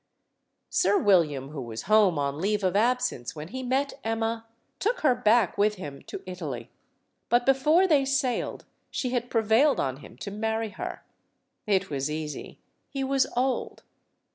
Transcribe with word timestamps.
Sir 0.71 0.97
William, 0.97 1.49
who 1.49 1.61
was 1.61 1.83
home 1.83 2.17
on 2.17 2.41
leave 2.41 2.63
of 2.63 2.75
absence 2.75 3.35
when 3.35 3.49
he 3.49 3.61
met 3.61 3.99
Emma, 4.03 4.47
took 4.79 5.01
her 5.01 5.13
back 5.13 5.59
with 5.59 5.75
him 5.75 6.01
to 6.07 6.23
Italy. 6.25 6.71
But 7.29 7.45
before 7.45 7.85
they 7.85 8.03
sailed 8.03 8.65
she 8.89 9.11
had 9.11 9.29
prevailed 9.29 9.79
on 9.79 9.97
him 9.97 10.17
to 10.17 10.31
marry 10.31 10.69
her. 10.69 11.03
It 11.67 11.91
was 11.91 12.09
easy. 12.09 12.57
He 12.89 13.03
was 13.03 13.27
old. 13.37 13.83